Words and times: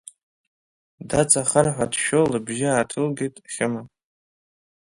Даҵахар 1.09 1.67
ҳәа 1.75 1.85
дшәо 1.91 2.21
лыбжьы 2.31 2.67
ааҭылгеит 2.71 3.35
Хьыма. 3.53 3.81